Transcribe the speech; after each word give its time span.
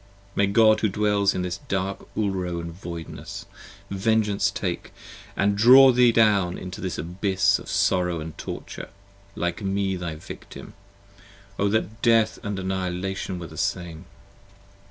May 0.35 0.47
God, 0.47 0.79
who 0.79 0.89
dwells 0.89 1.35
in 1.35 1.43
this 1.43 1.59
dark 1.67 2.07
Ulro 2.17 2.63
& 2.63 2.63
voidness, 2.81 3.45
vengeance 3.91 4.49
take, 4.49 4.91
And 5.37 5.55
draw 5.55 5.91
thee 5.91 6.11
down 6.11 6.57
into 6.57 6.81
this 6.81 6.97
Abyss 6.97 7.59
of 7.59 7.69
sorrow 7.69 8.19
and 8.19 8.35
torture, 8.35 8.89
40 9.35 9.39
Like 9.39 9.61
me 9.61 9.95
thy 9.95 10.15
Victim. 10.15 10.73
O 11.59 11.67
that 11.67 12.01
Death 12.01 12.39
& 12.41 12.43
Annihilation 12.43 13.37
were 13.37 13.45
the 13.45 13.57
same! 13.59 14.05